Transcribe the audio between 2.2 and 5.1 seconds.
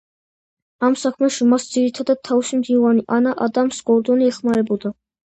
თავისი მდივანი ანა ადამს გორდონი ეხმარებოდა.